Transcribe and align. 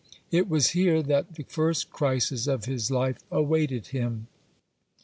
It 0.31 0.49
was 0.49 0.71
here 0.71 1.03
that 1.03 1.35
the 1.35 1.43
first 1.43 1.91
crisis 1.91 2.47
of 2.47 2.65
his 2.65 2.89
life 2.89 3.19
awaited 3.29 3.89
him. 3.89 4.25